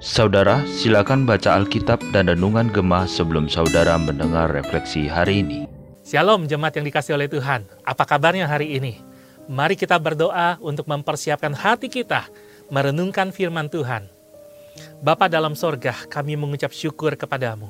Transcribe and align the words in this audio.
Saudara, 0.00 0.64
silakan 0.64 1.28
baca 1.28 1.52
Alkitab 1.60 2.00
dan 2.16 2.32
Renungan 2.32 2.72
Gemah 2.72 3.04
sebelum 3.04 3.52
saudara 3.52 4.00
mendengar 4.00 4.48
refleksi 4.48 5.12
hari 5.12 5.44
ini. 5.44 5.68
Shalom 6.08 6.48
jemaat 6.48 6.80
yang 6.80 6.88
dikasih 6.88 7.20
oleh 7.20 7.28
Tuhan. 7.28 7.68
Apa 7.84 8.08
kabarnya 8.08 8.48
hari 8.48 8.80
ini? 8.80 8.96
Mari 9.44 9.76
kita 9.76 10.00
berdoa 10.00 10.56
untuk 10.64 10.88
mempersiapkan 10.88 11.52
hati 11.52 11.92
kita 11.92 12.32
merenungkan 12.72 13.28
firman 13.28 13.68
Tuhan. 13.68 14.08
Bapa 15.04 15.28
dalam 15.28 15.52
sorga, 15.52 15.92
kami 16.08 16.32
mengucap 16.40 16.72
syukur 16.72 17.12
kepadamu. 17.20 17.68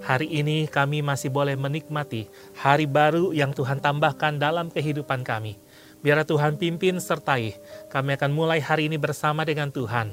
Hari 0.00 0.32
ini 0.32 0.64
kami 0.64 1.04
masih 1.04 1.28
boleh 1.28 1.60
menikmati 1.60 2.30
hari 2.56 2.88
baru 2.88 3.36
yang 3.36 3.52
Tuhan 3.52 3.84
tambahkan 3.84 4.40
dalam 4.40 4.72
kehidupan 4.72 5.28
kami. 5.28 5.60
Biar 6.02 6.26
Tuhan 6.26 6.58
pimpin 6.58 6.98
sertai. 6.98 7.54
Kami 7.86 8.18
akan 8.18 8.34
mulai 8.34 8.58
hari 8.58 8.90
ini 8.90 8.98
bersama 8.98 9.46
dengan 9.46 9.70
Tuhan. 9.70 10.10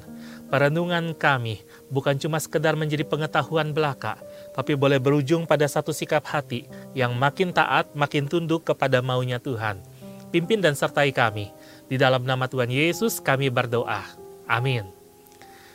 Perenungan 0.53 1.17
kami 1.17 1.65
bukan 1.89 2.13
cuma 2.21 2.37
sekedar 2.37 2.77
menjadi 2.77 3.01
pengetahuan 3.01 3.73
belaka, 3.73 4.21
tapi 4.53 4.77
boleh 4.77 5.01
berujung 5.01 5.49
pada 5.49 5.65
satu 5.65 5.89
sikap 5.89 6.29
hati 6.29 6.69
yang 6.93 7.17
makin 7.17 7.49
taat, 7.49 7.89
makin 7.97 8.29
tunduk 8.29 8.69
kepada 8.69 9.01
maunya 9.01 9.41
Tuhan. 9.41 9.81
Pimpin 10.29 10.61
dan 10.61 10.77
sertai 10.77 11.09
kami. 11.09 11.49
Di 11.89 11.97
dalam 11.97 12.21
nama 12.21 12.45
Tuhan 12.45 12.69
Yesus 12.69 13.17
kami 13.17 13.49
berdoa. 13.49 14.05
Amin. 14.45 14.85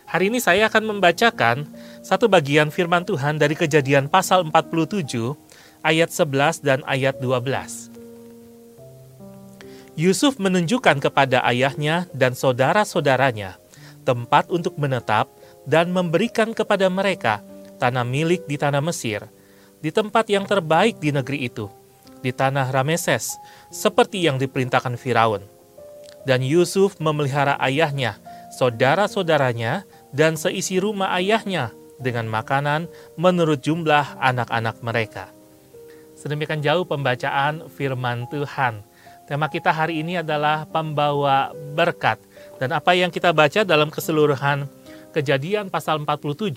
Hari 0.06 0.30
ini 0.30 0.38
saya 0.38 0.70
akan 0.70 0.94
membacakan 0.94 1.66
satu 2.06 2.30
bagian 2.30 2.70
firman 2.70 3.02
Tuhan 3.02 3.34
dari 3.34 3.58
kejadian 3.58 4.06
pasal 4.06 4.46
47 4.46 5.34
ayat 5.82 6.06
11 6.14 6.62
dan 6.62 6.86
ayat 6.86 7.18
12. 7.18 7.93
Yusuf 9.94 10.42
menunjukkan 10.42 10.98
kepada 10.98 11.38
ayahnya 11.46 12.10
dan 12.10 12.34
saudara-saudaranya 12.34 13.62
tempat 14.02 14.50
untuk 14.50 14.74
menetap 14.74 15.30
dan 15.64 15.94
memberikan 15.94 16.50
kepada 16.50 16.90
mereka 16.90 17.46
tanah 17.78 18.02
milik 18.02 18.44
di 18.50 18.58
tanah 18.58 18.82
Mesir, 18.82 19.24
di 19.78 19.94
tempat 19.94 20.26
yang 20.26 20.44
terbaik 20.44 20.98
di 20.98 21.14
negeri 21.14 21.46
itu, 21.46 21.70
di 22.20 22.34
tanah 22.34 22.74
Rameses, 22.74 23.38
seperti 23.70 24.26
yang 24.26 24.36
diperintahkan 24.36 24.98
Firaun. 24.98 25.46
Dan 26.24 26.40
Yusuf 26.40 26.96
memelihara 26.98 27.54
ayahnya, 27.60 28.16
saudara-saudaranya, 28.56 29.84
dan 30.10 30.34
seisi 30.40 30.80
rumah 30.80 31.12
ayahnya 31.20 31.70
dengan 32.00 32.26
makanan 32.26 32.88
menurut 33.14 33.60
jumlah 33.60 34.16
anak-anak 34.18 34.80
mereka. 34.80 35.30
Sedemikian 36.16 36.64
jauh 36.64 36.88
pembacaan 36.88 37.68
firman 37.68 38.24
Tuhan. 38.32 38.80
Tema 39.24 39.48
kita 39.48 39.72
hari 39.72 40.04
ini 40.04 40.20
adalah 40.20 40.68
pembawa 40.68 41.48
berkat. 41.72 42.20
Dan 42.60 42.76
apa 42.76 42.92
yang 42.92 43.08
kita 43.08 43.32
baca 43.32 43.64
dalam 43.64 43.88
keseluruhan 43.88 44.68
kejadian 45.16 45.72
pasal 45.72 46.02
47 46.04 46.52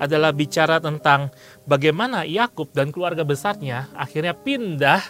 adalah 0.00 0.32
bicara 0.32 0.80
tentang 0.80 1.28
bagaimana 1.68 2.24
Yakub 2.24 2.72
dan 2.72 2.94
keluarga 2.94 3.26
besarnya 3.26 3.90
akhirnya 3.92 4.32
pindah 4.32 5.02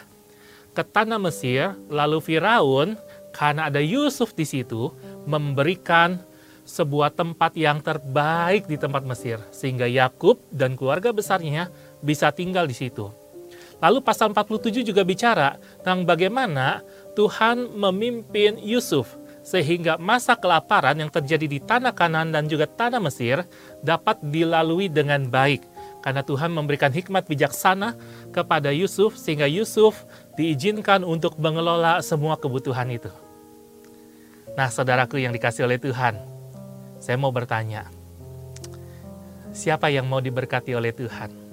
ke 0.75 0.83
tanah 0.83 1.23
Mesir, 1.23 1.75
lalu 1.87 2.19
Firaun 2.19 2.99
karena 3.31 3.71
ada 3.71 3.79
Yusuf 3.79 4.35
di 4.35 4.47
situ 4.47 4.91
memberikan 5.23 6.19
sebuah 6.67 7.15
tempat 7.15 7.55
yang 7.55 7.79
terbaik 7.79 8.67
di 8.67 8.75
tempat 8.75 9.07
Mesir 9.07 9.39
sehingga 9.55 9.87
Yakub 9.87 10.43
dan 10.51 10.75
keluarga 10.75 11.15
besarnya 11.15 11.71
bisa 12.03 12.35
tinggal 12.35 12.67
di 12.67 12.75
situ. 12.75 13.28
Lalu 13.79 14.03
pasal 14.03 14.34
47 14.34 14.83
juga 14.83 15.07
bicara 15.07 15.59
tentang 15.81 16.03
bagaimana 16.03 16.83
Tuhan 17.15 17.79
memimpin 17.79 18.59
Yusuf 18.59 19.15
sehingga 19.47 19.97
masa 19.97 20.37
kelaparan 20.37 20.98
yang 20.98 21.09
terjadi 21.09 21.47
di 21.48 21.59
tanah 21.62 21.95
Kanan 21.95 22.34
dan 22.34 22.51
juga 22.51 22.69
tanah 22.69 23.01
Mesir 23.01 23.47
dapat 23.81 24.21
dilalui 24.21 24.91
dengan 24.93 25.25
baik 25.31 25.65
karena 26.05 26.21
Tuhan 26.21 26.53
memberikan 26.53 26.93
hikmat 26.93 27.25
bijaksana 27.27 27.97
kepada 28.34 28.75
Yusuf 28.75 29.16
sehingga 29.16 29.49
Yusuf 29.49 30.05
diizinkan 30.37 31.03
untuk 31.03 31.41
mengelola 31.41 32.05
semua 32.05 32.37
kebutuhan 32.37 32.93
itu. 32.93 33.10
Nah, 34.59 34.69
saudaraku 34.69 35.22
yang 35.22 35.31
dikasih 35.31 35.71
oleh 35.71 35.78
Tuhan, 35.78 36.19
saya 36.99 37.15
mau 37.15 37.31
bertanya, 37.31 37.87
siapa 39.55 39.87
yang 39.87 40.10
mau 40.10 40.19
diberkati 40.19 40.75
oleh 40.75 40.91
Tuhan? 40.91 41.47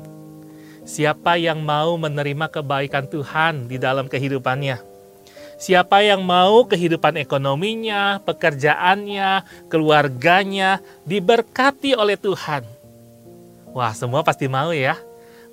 Siapa 0.86 1.34
yang 1.42 1.66
mau 1.66 1.98
menerima 1.98 2.46
kebaikan 2.46 3.10
Tuhan 3.10 3.66
di 3.66 3.82
dalam 3.82 4.06
kehidupannya? 4.06 4.78
Siapa 5.58 6.06
yang 6.06 6.22
mau 6.22 6.62
kehidupan 6.70 7.18
ekonominya, 7.18 8.22
pekerjaannya, 8.22 9.42
keluarganya 9.66 10.86
diberkati 11.10 11.98
oleh 11.98 12.14
Tuhan? 12.22 12.62
Wah, 13.74 13.98
semua 13.98 14.22
pasti 14.22 14.46
mau 14.46 14.70
ya. 14.70 14.94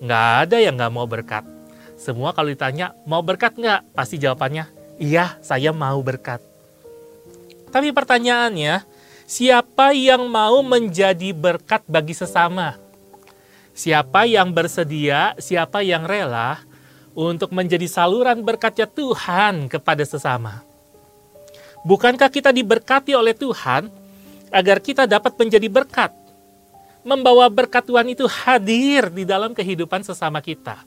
Nggak 0.04 0.28
ada 0.44 0.56
yang 0.60 0.76
nggak 0.76 0.92
mau 0.92 1.08
berkat. 1.08 1.48
Semua 1.96 2.36
kalau 2.36 2.52
ditanya, 2.52 2.92
mau 3.08 3.24
berkat 3.24 3.56
nggak? 3.56 3.96
Pasti 3.96 4.20
jawabannya, 4.20 4.68
iya, 5.00 5.40
saya 5.40 5.72
mau 5.72 5.96
berkat. 6.04 6.44
Tapi 7.72 7.88
pertanyaannya, 7.88 8.84
siapa 9.24 9.96
yang 9.96 10.28
mau 10.28 10.60
menjadi 10.60 11.32
berkat 11.32 11.88
bagi 11.88 12.12
sesama? 12.12 12.76
Siapa 13.82 14.30
yang 14.30 14.54
bersedia, 14.54 15.34
siapa 15.42 15.82
yang 15.82 16.06
rela 16.06 16.62
untuk 17.18 17.50
menjadi 17.50 17.90
saluran 17.90 18.38
berkatnya 18.46 18.86
Tuhan 18.86 19.66
kepada 19.66 20.06
sesama. 20.06 20.62
Bukankah 21.82 22.30
kita 22.30 22.54
diberkati 22.54 23.10
oleh 23.18 23.34
Tuhan 23.34 23.90
agar 24.54 24.78
kita 24.78 25.10
dapat 25.10 25.34
menjadi 25.34 25.66
berkat? 25.66 26.14
Membawa 27.02 27.50
berkat 27.50 27.82
Tuhan 27.82 28.06
itu 28.06 28.22
hadir 28.30 29.10
di 29.10 29.26
dalam 29.26 29.50
kehidupan 29.50 30.06
sesama 30.06 30.38
kita. 30.38 30.78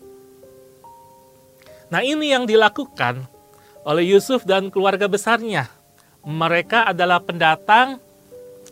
Nah 1.91 1.99
ini 1.99 2.31
yang 2.31 2.47
dilakukan 2.47 3.27
oleh 3.83 4.07
Yusuf 4.07 4.47
dan 4.47 4.71
keluarga 4.71 5.11
besarnya. 5.11 5.67
Mereka 6.23 6.95
adalah 6.95 7.19
pendatang 7.19 7.99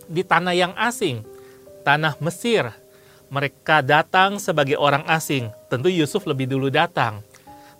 di 0.07 0.23
tanah 0.23 0.56
yang 0.56 0.72
asing, 0.79 1.28
tanah 1.83 2.16
Mesir, 2.23 2.72
mereka 3.33 3.81
datang 3.81 4.38
sebagai 4.38 4.77
orang 4.77 5.01
asing. 5.09 5.49
Tentu 5.66 5.89
Yusuf 5.89 6.29
lebih 6.29 6.45
dulu 6.45 6.69
datang. 6.69 7.25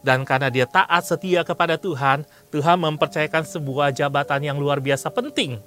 Dan 0.01 0.25
karena 0.25 0.49
dia 0.49 0.65
taat 0.65 1.05
setia 1.05 1.45
kepada 1.45 1.77
Tuhan, 1.77 2.25
Tuhan 2.49 2.81
mempercayakan 2.81 3.45
sebuah 3.45 3.93
jabatan 3.93 4.41
yang 4.41 4.57
luar 4.57 4.81
biasa 4.81 5.13
penting. 5.13 5.61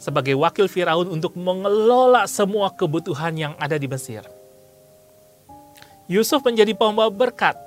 Sebagai 0.00 0.32
wakil 0.40 0.72
Firaun 0.72 1.06
untuk 1.12 1.36
mengelola 1.36 2.24
semua 2.24 2.72
kebutuhan 2.72 3.36
yang 3.36 3.52
ada 3.60 3.76
di 3.76 3.84
Mesir. 3.84 4.24
Yusuf 6.08 6.40
menjadi 6.40 6.72
pembawa 6.72 7.12
berkat. 7.12 7.60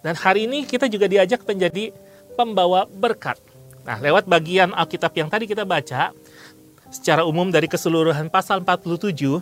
Dan 0.00 0.14
hari 0.14 0.46
ini 0.46 0.62
kita 0.62 0.86
juga 0.86 1.10
diajak 1.10 1.42
menjadi 1.42 1.90
pembawa 2.38 2.86
berkat. 2.86 3.36
Nah, 3.82 3.98
lewat 3.98 4.30
bagian 4.30 4.70
Alkitab 4.70 5.12
yang 5.18 5.26
tadi 5.26 5.50
kita 5.50 5.66
baca, 5.66 6.14
secara 6.90 7.22
umum 7.22 7.48
dari 7.48 7.70
keseluruhan 7.70 8.28
pasal 8.28 8.60
47, 8.60 9.40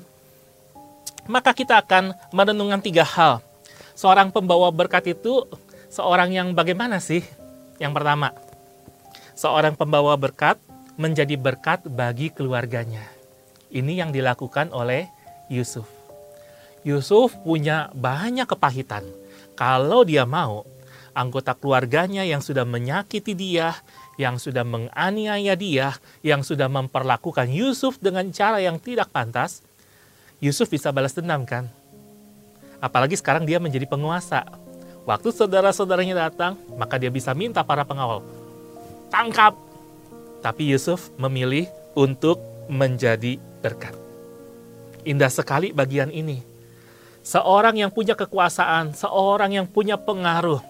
maka 1.28 1.50
kita 1.56 1.80
akan 1.80 2.12
merenungkan 2.32 2.80
tiga 2.80 3.02
hal. 3.04 3.40
Seorang 3.98 4.30
pembawa 4.30 4.70
berkat 4.70 5.10
itu 5.10 5.44
seorang 5.90 6.30
yang 6.30 6.54
bagaimana 6.54 7.02
sih? 7.02 7.24
Yang 7.80 7.92
pertama, 7.98 8.28
seorang 9.34 9.74
pembawa 9.74 10.14
berkat 10.14 10.60
menjadi 11.00 11.34
berkat 11.34 11.84
bagi 11.88 12.30
keluarganya. 12.30 13.02
Ini 13.68 14.06
yang 14.06 14.10
dilakukan 14.10 14.72
oleh 14.72 15.08
Yusuf. 15.52 15.88
Yusuf 16.86 17.36
punya 17.42 17.90
banyak 17.92 18.48
kepahitan. 18.48 19.04
Kalau 19.58 20.06
dia 20.06 20.22
mau, 20.24 20.62
anggota 21.12 21.52
keluarganya 21.52 22.22
yang 22.22 22.38
sudah 22.38 22.62
menyakiti 22.62 23.34
dia, 23.34 23.74
yang 24.18 24.36
sudah 24.36 24.66
menganiaya 24.66 25.54
dia, 25.54 25.94
yang 26.26 26.42
sudah 26.42 26.66
memperlakukan 26.66 27.46
Yusuf 27.54 28.02
dengan 28.02 28.26
cara 28.34 28.58
yang 28.58 28.82
tidak 28.82 29.14
pantas, 29.14 29.62
Yusuf 30.42 30.66
bisa 30.66 30.90
balas 30.90 31.14
dendam 31.14 31.46
kan? 31.46 31.70
Apalagi 32.82 33.14
sekarang 33.14 33.46
dia 33.46 33.62
menjadi 33.62 33.86
penguasa. 33.86 34.42
Waktu 35.06 35.32
saudara-saudaranya 35.32 36.28
datang, 36.28 36.58
maka 36.76 36.98
dia 36.98 37.08
bisa 37.08 37.32
minta 37.32 37.62
para 37.62 37.86
pengawal, 37.86 38.20
tangkap. 39.08 39.54
Tapi 40.42 40.74
Yusuf 40.74 41.14
memilih 41.16 41.70
untuk 41.94 42.42
menjadi 42.68 43.38
berkat. 43.62 43.94
Indah 45.06 45.32
sekali 45.32 45.72
bagian 45.72 46.12
ini. 46.12 46.42
Seorang 47.22 47.78
yang 47.78 47.90
punya 47.94 48.18
kekuasaan, 48.18 48.92
seorang 48.94 49.56
yang 49.56 49.66
punya 49.66 49.96
pengaruh, 49.96 50.60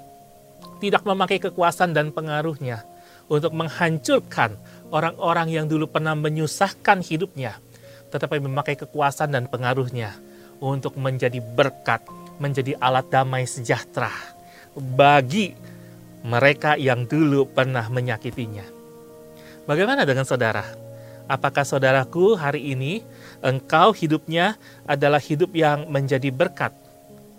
tidak 0.78 1.02
memakai 1.02 1.42
kekuasaan 1.42 1.92
dan 1.92 2.14
pengaruhnya 2.14 2.86
untuk 3.28 3.52
menghancurkan 3.52 4.56
orang-orang 4.88 5.52
yang 5.52 5.66
dulu 5.68 5.88
pernah 5.88 6.16
menyusahkan 6.16 7.04
hidupnya, 7.04 7.60
tetapi 8.08 8.40
memakai 8.40 8.74
kekuasaan 8.76 9.36
dan 9.36 9.44
pengaruhnya 9.46 10.16
untuk 10.58 10.96
menjadi 10.96 11.38
berkat, 11.38 12.02
menjadi 12.40 12.74
alat 12.80 13.06
damai 13.12 13.44
sejahtera 13.44 14.10
bagi 14.74 15.54
mereka 16.24 16.74
yang 16.74 17.06
dulu 17.06 17.46
pernah 17.46 17.86
menyakitinya. 17.86 18.66
Bagaimana 19.68 20.08
dengan 20.08 20.24
saudara? 20.24 20.64
Apakah 21.28 21.60
saudaraku 21.60 22.40
hari 22.40 22.72
ini 22.72 23.04
engkau 23.44 23.92
hidupnya 23.92 24.56
adalah 24.88 25.20
hidup 25.20 25.52
yang 25.52 25.84
menjadi 25.92 26.32
berkat 26.32 26.72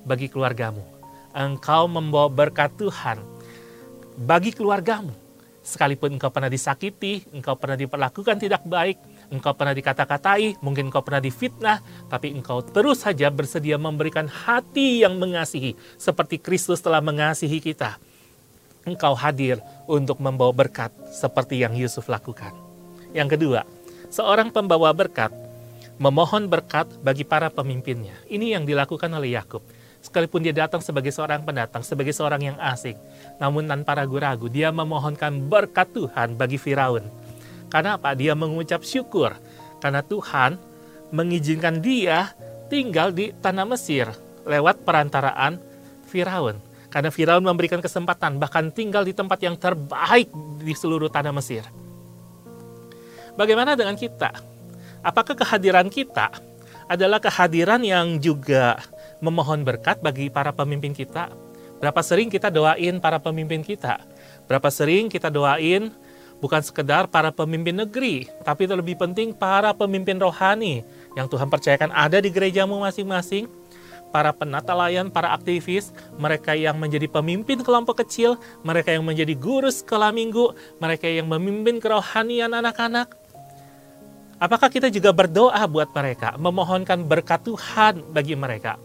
bagi 0.06 0.30
keluargamu? 0.30 0.86
Engkau 1.34 1.90
membawa 1.90 2.30
berkat 2.30 2.70
Tuhan 2.78 3.18
bagi 4.14 4.54
keluargamu. 4.54 5.10
Sekalipun 5.70 6.18
engkau 6.18 6.34
pernah 6.34 6.50
disakiti, 6.50 7.30
engkau 7.30 7.54
pernah 7.54 7.78
diperlakukan 7.78 8.42
tidak 8.42 8.66
baik, 8.66 8.98
engkau 9.30 9.54
pernah 9.54 9.78
dikata-katai, 9.78 10.58
mungkin 10.66 10.90
engkau 10.90 11.06
pernah 11.06 11.22
difitnah, 11.22 11.78
tapi 12.10 12.34
engkau 12.34 12.66
terus 12.66 13.06
saja 13.06 13.30
bersedia 13.30 13.78
memberikan 13.78 14.26
hati 14.26 15.06
yang 15.06 15.22
mengasihi, 15.22 15.78
seperti 15.94 16.42
Kristus 16.42 16.82
telah 16.82 17.06
mengasihi 17.06 17.62
kita. 17.62 18.02
Engkau 18.82 19.14
hadir 19.14 19.62
untuk 19.86 20.18
membawa 20.18 20.50
berkat 20.58 20.90
seperti 21.14 21.62
yang 21.62 21.78
Yusuf 21.78 22.10
lakukan. 22.10 22.58
Yang 23.14 23.38
kedua, 23.38 23.62
seorang 24.10 24.50
pembawa 24.50 24.90
berkat 24.90 25.30
memohon 26.02 26.50
berkat 26.50 26.90
bagi 27.06 27.28
para 27.28 27.54
pemimpinnya. 27.54 28.18
Ini 28.26 28.58
yang 28.58 28.66
dilakukan 28.66 29.14
oleh 29.14 29.38
Yakub. 29.38 29.62
Sekalipun 30.00 30.40
dia 30.40 30.56
datang 30.56 30.80
sebagai 30.80 31.12
seorang 31.12 31.44
pendatang, 31.44 31.84
sebagai 31.84 32.16
seorang 32.16 32.40
yang 32.40 32.58
asing, 32.60 32.96
namun 33.38 33.68
tanpa 33.68 34.00
ragu-ragu 34.00 34.48
dia 34.48 34.72
memohonkan 34.72 35.44
berkat 35.52 35.92
Tuhan 35.92 36.40
bagi 36.40 36.56
Firaun 36.56 37.04
karena 37.70 37.96
apa? 37.96 38.18
Dia 38.18 38.34
mengucap 38.34 38.82
syukur 38.82 39.38
karena 39.78 40.02
Tuhan 40.02 40.58
mengizinkan 41.14 41.80
dia 41.80 42.34
tinggal 42.68 43.14
di 43.14 43.32
tanah 43.38 43.66
Mesir 43.70 44.10
lewat 44.44 44.82
perantaraan 44.82 45.62
Firaun. 46.10 46.58
Karena 46.90 47.14
Firaun 47.14 47.46
memberikan 47.46 47.78
kesempatan 47.78 48.42
bahkan 48.42 48.74
tinggal 48.74 49.06
di 49.06 49.14
tempat 49.14 49.38
yang 49.46 49.54
terbaik 49.54 50.34
di 50.58 50.74
seluruh 50.74 51.14
tanah 51.14 51.30
Mesir. 51.30 51.62
Bagaimana 53.38 53.78
dengan 53.78 53.94
kita? 53.94 54.34
Apakah 55.06 55.38
kehadiran 55.38 55.88
kita 55.88 56.34
adalah 56.90 57.22
kehadiran 57.22 57.86
yang 57.86 58.18
juga 58.18 58.82
memohon 59.20 59.64
berkat 59.64 60.00
bagi 60.00 60.28
para 60.28 60.52
pemimpin 60.52 60.92
kita? 60.92 61.32
Berapa 61.80 62.04
sering 62.04 62.28
kita 62.28 62.52
doain 62.52 63.00
para 63.00 63.24
pemimpin 63.24 63.64
kita? 63.64 64.04
Berapa 64.52 64.68
sering 64.68 65.08
kita 65.08 65.32
doain 65.32 65.96
bukan 66.44 66.60
sekedar 66.64 67.08
para 67.08 67.32
pemimpin 67.32 67.76
negeri, 67.76 68.28
tapi 68.44 68.68
lebih 68.68 69.00
penting 69.00 69.36
para 69.36 69.76
pemimpin 69.76 70.20
rohani 70.20 70.84
yang 71.16 71.28
Tuhan 71.28 71.48
percayakan 71.52 71.92
ada 71.92 72.20
di 72.20 72.32
gerejamu 72.32 72.80
masing-masing, 72.80 73.48
para 74.10 74.34
penata 74.34 74.74
layan, 74.74 75.12
para 75.12 75.36
aktivis, 75.36 75.94
mereka 76.18 76.56
yang 76.58 76.80
menjadi 76.80 77.06
pemimpin 77.12 77.62
kelompok 77.62 78.02
kecil, 78.04 78.40
mereka 78.66 78.92
yang 78.96 79.06
menjadi 79.06 79.36
guru 79.38 79.70
sekolah 79.70 80.12
minggu, 80.12 80.56
mereka 80.82 81.06
yang 81.08 81.30
memimpin 81.30 81.78
kerohanian 81.78 82.52
anak-anak. 82.56 83.14
Apakah 84.40 84.72
kita 84.72 84.88
juga 84.88 85.12
berdoa 85.12 85.60
buat 85.68 85.92
mereka, 85.92 86.40
memohonkan 86.40 87.04
berkat 87.04 87.44
Tuhan 87.44 88.16
bagi 88.16 88.40
mereka? 88.40 88.80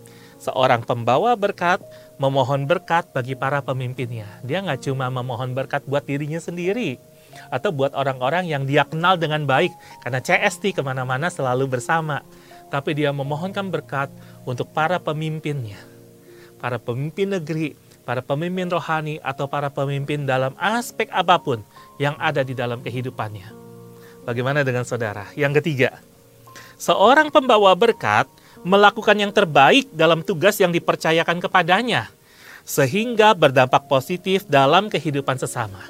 Seorang 0.45 0.85
pembawa 0.85 1.33
berkat 1.41 1.81
memohon 2.21 2.69
berkat 2.69 3.09
bagi 3.17 3.33
para 3.33 3.65
pemimpinnya. 3.65 4.29
Dia 4.45 4.61
nggak 4.61 4.85
cuma 4.85 5.09
memohon 5.09 5.57
berkat 5.57 5.81
buat 5.89 6.05
dirinya 6.05 6.37
sendiri, 6.37 7.01
atau 7.49 7.73
buat 7.73 7.97
orang-orang 7.97 8.53
yang 8.53 8.69
dia 8.69 8.85
kenal 8.85 9.17
dengan 9.17 9.49
baik 9.49 9.73
karena 10.05 10.21
CST 10.21 10.77
ke 10.77 10.83
mana-mana 10.85 11.33
selalu 11.33 11.81
bersama. 11.81 12.21
Tapi 12.69 12.93
dia 12.93 13.09
memohonkan 13.09 13.73
berkat 13.73 14.13
untuk 14.45 14.69
para 14.69 15.01
pemimpinnya, 15.01 15.81
para 16.61 16.77
pemimpin 16.77 17.41
negeri, 17.41 17.73
para 18.05 18.21
pemimpin 18.21 18.69
rohani, 18.69 19.17
atau 19.25 19.49
para 19.49 19.73
pemimpin 19.73 20.29
dalam 20.29 20.53
aspek 20.61 21.09
apa 21.09 21.41
pun 21.41 21.65
yang 21.97 22.21
ada 22.21 22.45
di 22.45 22.53
dalam 22.53 22.85
kehidupannya. 22.85 23.49
Bagaimana 24.29 24.61
dengan 24.61 24.85
saudara? 24.85 25.25
Yang 25.37 25.65
ketiga, 25.65 26.05
seorang 26.77 27.33
pembawa 27.33 27.73
berkat 27.73 28.29
melakukan 28.65 29.15
yang 29.15 29.31
terbaik 29.31 29.93
dalam 29.93 30.25
tugas 30.25 30.57
yang 30.59 30.73
dipercayakan 30.73 31.39
kepadanya, 31.39 32.09
sehingga 32.65 33.37
berdampak 33.37 33.87
positif 33.87 34.49
dalam 34.49 34.89
kehidupan 34.89 35.37
sesama. 35.37 35.85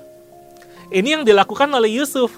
Ini 0.91 1.17
yang 1.17 1.25
dilakukan 1.25 1.71
oleh 1.71 2.03
Yusuf. 2.03 2.35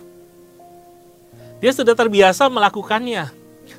Dia 1.58 1.72
sudah 1.72 1.96
terbiasa 1.96 2.46
melakukannya. 2.52 3.32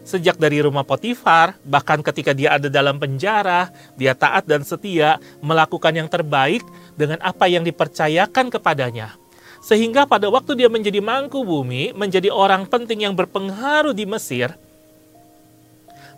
Sejak 0.03 0.35
dari 0.35 0.59
rumah 0.59 0.83
Potifar, 0.83 1.55
bahkan 1.63 2.03
ketika 2.03 2.35
dia 2.35 2.59
ada 2.59 2.67
dalam 2.67 2.99
penjara, 2.99 3.71
dia 3.95 4.11
taat 4.11 4.43
dan 4.43 4.65
setia 4.67 5.15
melakukan 5.39 5.95
yang 5.95 6.11
terbaik 6.11 6.65
dengan 6.99 7.23
apa 7.23 7.47
yang 7.47 7.63
dipercayakan 7.63 8.51
kepadanya. 8.51 9.15
Sehingga 9.63 10.03
pada 10.03 10.27
waktu 10.27 10.59
dia 10.59 10.67
menjadi 10.67 10.99
mangku 10.99 11.47
bumi, 11.47 11.95
menjadi 11.95 12.27
orang 12.27 12.67
penting 12.67 13.07
yang 13.07 13.15
berpengaruh 13.15 13.95
di 13.95 14.03
Mesir, 14.03 14.51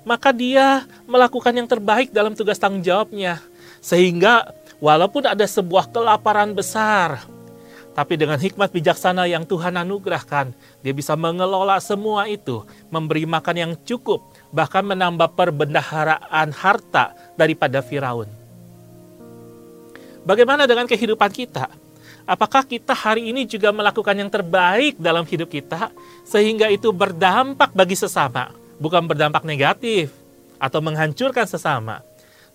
maka 0.07 0.31
dia 0.31 0.88
melakukan 1.06 1.54
yang 1.56 1.68
terbaik 1.68 2.12
dalam 2.13 2.36
tugas 2.36 2.60
tanggung 2.60 2.84
jawabnya. 2.84 3.40
Sehingga 3.80 4.51
walaupun 4.84 5.28
ada 5.28 5.44
sebuah 5.48 5.92
kelaparan 5.92 6.51
besar, 6.51 7.24
tapi 8.00 8.16
dengan 8.16 8.40
hikmat 8.40 8.72
bijaksana 8.72 9.28
yang 9.28 9.44
Tuhan 9.44 9.75
anugerahkan, 9.75 10.56
dia 10.80 10.94
bisa 10.96 11.19
mengelola 11.19 11.75
semua 11.84 12.31
itu, 12.31 12.63
memberi 12.88 13.28
makan 13.28 13.56
yang 13.60 13.72
cukup, 13.84 14.24
bahkan 14.56 14.88
menambah 14.88 15.36
perbendaharaan 15.36 16.50
harta 16.56 17.12
daripada 17.36 17.84
Firaun. 17.84 18.31
Bagaimana 20.24 20.63
dengan 20.63 20.88
kehidupan 20.88 21.31
kita? 21.31 21.68
Apakah 22.30 22.62
kita 22.62 22.94
hari 22.94 23.34
ini 23.34 23.50
juga 23.50 23.74
melakukan 23.74 24.13
yang 24.13 24.30
terbaik 24.30 25.02
dalam 25.02 25.25
hidup 25.25 25.50
kita, 25.50 25.90
sehingga 26.24 26.69
itu 26.69 26.94
berdampak 26.94 27.74
bagi 27.74 27.98
sesama, 27.98 28.54
bukan 28.80 29.06
berdampak 29.06 29.44
negatif 29.44 30.10
atau 30.58 30.80
menghancurkan 30.80 31.46
sesama, 31.46 32.02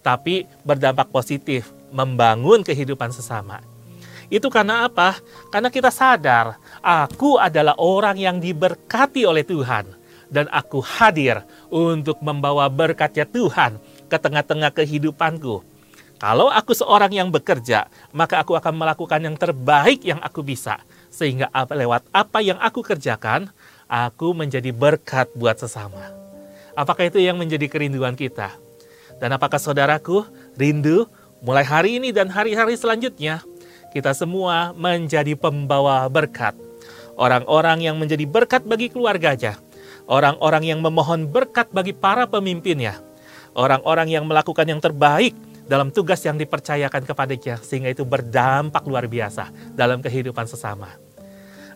tapi 0.00 0.48
berdampak 0.64 1.08
positif, 1.12 1.70
membangun 1.92 2.64
kehidupan 2.64 3.12
sesama. 3.12 3.60
Itu 4.32 4.48
karena 4.48 4.88
apa? 4.88 5.20
Karena 5.52 5.68
kita 5.68 5.92
sadar, 5.92 6.56
aku 6.80 7.36
adalah 7.36 7.76
orang 7.78 8.16
yang 8.18 8.36
diberkati 8.40 9.22
oleh 9.28 9.44
Tuhan. 9.44 10.02
Dan 10.24 10.50
aku 10.50 10.82
hadir 10.82 11.46
untuk 11.70 12.18
membawa 12.18 12.66
berkatnya 12.66 13.22
Tuhan 13.22 13.78
ke 14.10 14.16
tengah-tengah 14.18 14.74
kehidupanku. 14.74 15.62
Kalau 16.18 16.48
aku 16.50 16.74
seorang 16.74 17.12
yang 17.12 17.28
bekerja, 17.30 17.86
maka 18.10 18.42
aku 18.42 18.56
akan 18.58 18.74
melakukan 18.74 19.20
yang 19.22 19.36
terbaik 19.38 20.02
yang 20.02 20.18
aku 20.18 20.42
bisa. 20.42 20.80
Sehingga 21.12 21.52
lewat 21.70 22.10
apa 22.10 22.42
yang 22.42 22.58
aku 22.58 22.82
kerjakan, 22.82 23.52
aku 23.94 24.34
menjadi 24.34 24.74
berkat 24.74 25.30
buat 25.38 25.54
sesama. 25.54 26.10
Apakah 26.74 27.06
itu 27.06 27.22
yang 27.22 27.38
menjadi 27.38 27.70
kerinduan 27.70 28.18
kita? 28.18 28.50
Dan 29.22 29.30
apakah 29.30 29.62
saudaraku 29.62 30.26
rindu 30.58 31.06
mulai 31.38 31.62
hari 31.62 32.02
ini 32.02 32.10
dan 32.10 32.26
hari-hari 32.26 32.74
selanjutnya 32.74 33.46
kita 33.94 34.10
semua 34.10 34.74
menjadi 34.74 35.38
pembawa 35.38 36.10
berkat. 36.10 36.58
Orang-orang 37.14 37.86
yang 37.86 37.94
menjadi 37.94 38.26
berkat 38.26 38.66
bagi 38.66 38.90
keluarganya. 38.90 39.54
Orang-orang 40.10 40.66
yang 40.66 40.82
memohon 40.82 41.30
berkat 41.30 41.70
bagi 41.70 41.94
para 41.94 42.26
pemimpinnya. 42.26 42.98
Orang-orang 43.54 44.10
yang 44.10 44.26
melakukan 44.26 44.66
yang 44.66 44.82
terbaik 44.82 45.30
dalam 45.70 45.94
tugas 45.94 46.18
yang 46.26 46.34
dipercayakan 46.34 47.06
kepadanya 47.06 47.62
sehingga 47.62 47.94
itu 47.94 48.02
berdampak 48.02 48.82
luar 48.82 49.06
biasa 49.06 49.54
dalam 49.78 50.02
kehidupan 50.02 50.50
sesama. 50.50 50.90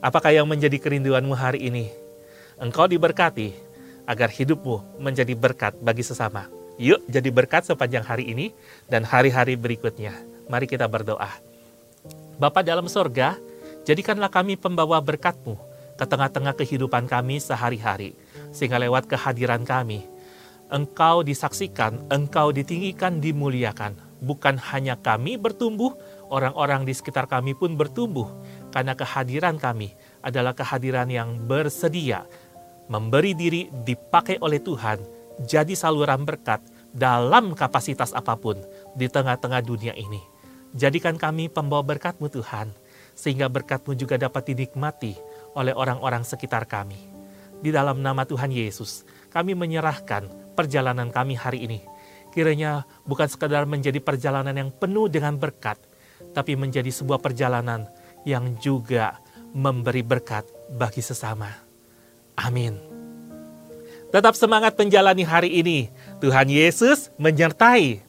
Apakah 0.03 0.35
yang 0.35 0.51
menjadi 0.51 0.75
kerinduanmu 0.83 1.39
hari 1.39 1.71
ini? 1.71 2.08
Engkau 2.59 2.91
diberkati 2.91 3.55
agar 4.03 4.27
hidupmu 4.35 4.99
menjadi 4.99 5.35
berkat 5.39 5.79
bagi 5.79 6.03
sesama. 6.03 6.51
Yuk 6.79 7.07
jadi 7.07 7.31
berkat 7.31 7.67
sepanjang 7.67 8.03
hari 8.03 8.31
ini 8.31 8.51
dan 8.91 9.07
hari-hari 9.07 9.55
berikutnya. 9.55 10.15
Mari 10.51 10.67
kita 10.67 10.91
berdoa. 10.91 11.31
Bapa 12.39 12.63
dalam 12.63 12.87
sorga, 12.87 13.39
jadikanlah 13.83 14.31
kami 14.31 14.59
pembawa 14.59 14.99
berkat-Mu 15.03 15.59
ke 15.99 16.07
tengah-tengah 16.07 16.55
kehidupan 16.55 17.11
kami 17.11 17.43
sehari-hari, 17.43 18.15
sehingga 18.55 18.79
lewat 18.79 19.11
kehadiran 19.11 19.67
kami, 19.67 20.07
Engkau 20.71 21.27
disaksikan, 21.27 22.07
Engkau 22.07 22.55
ditinggikan, 22.55 23.19
dimuliakan. 23.19 23.99
Bukan 24.19 24.59
hanya 24.71 24.99
kami 24.99 25.39
bertumbuh, 25.39 25.95
orang-orang 26.31 26.87
di 26.87 26.95
sekitar 26.95 27.27
kami 27.27 27.55
pun 27.59 27.75
bertumbuh, 27.75 28.31
karena 28.71 28.95
kehadiran 28.95 29.59
kami 29.59 29.95
adalah 30.23 30.55
kehadiran 30.55 31.11
yang 31.11 31.39
bersedia, 31.47 32.27
memberi 32.89 33.37
diri 33.37 33.69
dipakai 33.85 34.41
oleh 34.41 34.59
Tuhan, 34.61 34.99
jadi 35.45 35.73
saluran 35.77 36.25
berkat 36.25 36.65
dalam 36.91 37.53
kapasitas 37.53 38.17
apa 38.17 38.35
pun 38.35 38.59
di 38.97 39.07
tengah-tengah 39.07 39.63
dunia 39.63 39.95
ini. 39.95 40.21
Jadikan 40.77 41.17
kami 41.17 41.49
pembawa 41.49 41.81
berkat-Mu 41.85 42.29
Tuhan, 42.29 42.73
sehingga 43.17 43.49
berkat-Mu 43.49 43.97
juga 43.97 44.21
dapat 44.21 44.53
dinikmati 44.53 45.17
oleh 45.57 45.73
orang-orang 45.73 46.25
sekitar 46.25 46.69
kami. 46.69 46.99
Di 47.59 47.73
dalam 47.73 48.05
nama 48.05 48.23
Tuhan 48.29 48.53
Yesus, 48.53 49.05
kami 49.33 49.57
menyerahkan 49.57 50.55
perjalanan 50.55 51.09
kami 51.11 51.35
hari 51.35 51.65
ini. 51.65 51.81
Kiranya 52.31 52.85
bukan 53.09 53.27
sekadar 53.27 53.65
menjadi 53.65 53.99
perjalanan 53.99 54.55
yang 54.55 54.71
penuh 54.71 55.09
dengan 55.09 55.35
berkat, 55.41 55.81
tapi 56.37 56.55
menjadi 56.55 56.93
sebuah 56.93 57.19
perjalanan 57.19 57.89
yang 58.29 58.55
juga 58.61 59.19
memberi 59.57 60.05
berkat 60.05 60.45
bagi 60.77 61.01
sesama. 61.01 61.68
Amin. 62.39 62.79
Tetap 64.15 64.39
semangat 64.39 64.79
menjalani 64.79 65.27
hari 65.27 65.51
ini. 65.59 65.91
Tuhan 66.23 66.49
Yesus 66.49 67.11
menyertai. 67.19 68.08